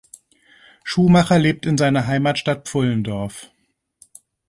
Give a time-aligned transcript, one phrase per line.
[0.83, 3.51] Schuhmacher lebt in seiner Heimatstadt Pfullendorf.